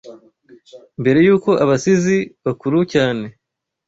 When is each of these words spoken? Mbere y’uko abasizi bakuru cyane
Mbere 1.01 1.19
y’uko 1.25 1.49
abasizi 1.63 2.17
bakuru 2.45 2.77
cyane 2.93 3.25